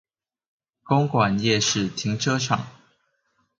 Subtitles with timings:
[0.83, 2.65] 公館夜市停車場